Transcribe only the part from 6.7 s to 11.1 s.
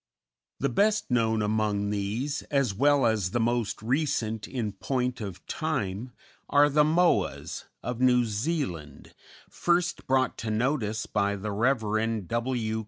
Moas of New Zealand, first brought to notice